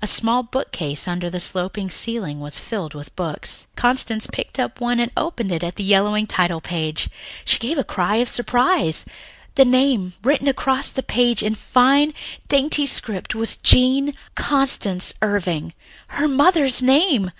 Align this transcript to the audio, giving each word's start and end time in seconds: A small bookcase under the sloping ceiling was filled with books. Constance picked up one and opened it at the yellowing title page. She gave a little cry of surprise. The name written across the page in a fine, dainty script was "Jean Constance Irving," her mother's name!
A 0.00 0.06
small 0.06 0.44
bookcase 0.44 1.08
under 1.08 1.28
the 1.28 1.40
sloping 1.40 1.90
ceiling 1.90 2.38
was 2.38 2.56
filled 2.56 2.94
with 2.94 3.16
books. 3.16 3.66
Constance 3.74 4.28
picked 4.28 4.60
up 4.60 4.80
one 4.80 5.00
and 5.00 5.10
opened 5.16 5.50
it 5.50 5.64
at 5.64 5.74
the 5.74 5.82
yellowing 5.82 6.24
title 6.28 6.60
page. 6.60 7.08
She 7.44 7.58
gave 7.58 7.72
a 7.72 7.80
little 7.80 7.92
cry 7.92 8.16
of 8.18 8.28
surprise. 8.28 9.04
The 9.56 9.64
name 9.64 10.12
written 10.22 10.46
across 10.46 10.88
the 10.88 11.02
page 11.02 11.42
in 11.42 11.54
a 11.54 11.56
fine, 11.56 12.14
dainty 12.46 12.86
script 12.86 13.34
was 13.34 13.56
"Jean 13.56 14.14
Constance 14.36 15.14
Irving," 15.20 15.74
her 16.06 16.28
mother's 16.28 16.80
name! 16.80 17.28